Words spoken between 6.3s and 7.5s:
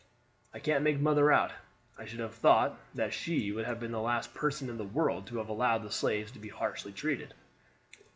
to be harshly treated."